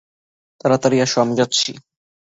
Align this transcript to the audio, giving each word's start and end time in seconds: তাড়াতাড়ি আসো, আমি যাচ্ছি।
তাড়াতাড়ি 0.61 0.97
আসো, 1.01 1.17
আমি 1.21 1.33
যাচ্ছি। 1.35 1.71